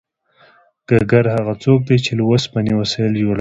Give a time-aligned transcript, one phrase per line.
[0.89, 3.29] ګګر هغه څوک دی چې له اوسپنې وسایل جوړوي